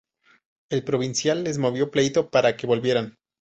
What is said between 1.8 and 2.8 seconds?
pleito para que